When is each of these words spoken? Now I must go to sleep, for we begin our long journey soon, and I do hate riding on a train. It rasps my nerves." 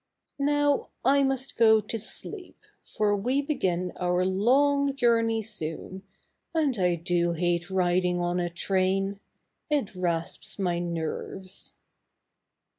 Now 0.39 0.87
I 1.05 1.21
must 1.21 1.57
go 1.59 1.79
to 1.79 1.99
sleep, 1.99 2.57
for 2.83 3.15
we 3.15 3.39
begin 3.39 3.93
our 3.97 4.25
long 4.25 4.95
journey 4.95 5.43
soon, 5.43 6.01
and 6.55 6.75
I 6.79 6.95
do 6.95 7.33
hate 7.33 7.69
riding 7.69 8.19
on 8.19 8.39
a 8.39 8.49
train. 8.49 9.19
It 9.69 9.93
rasps 9.93 10.57
my 10.57 10.79
nerves." 10.79 11.75